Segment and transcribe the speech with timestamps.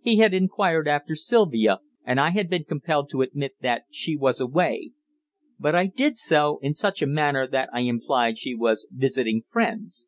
[0.00, 4.38] He had inquired after Sylvia, and I had been compelled to admit that she was
[4.40, 4.92] away.
[5.58, 10.06] But I did so in such a manner that I implied she was visiting friends.